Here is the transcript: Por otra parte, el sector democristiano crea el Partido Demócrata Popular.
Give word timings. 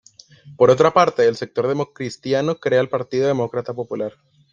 Por 0.57 0.71
otra 0.71 0.91
parte, 0.91 1.27
el 1.27 1.35
sector 1.35 1.67
democristiano 1.67 2.55
crea 2.55 2.81
el 2.81 2.89
Partido 2.89 3.27
Demócrata 3.27 3.71
Popular. 3.71 4.13